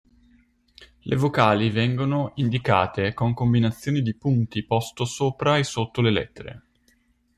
[1.01, 6.63] Le vocali vengono indicate con combinazioni di punti posti sopra o sotto le lettere.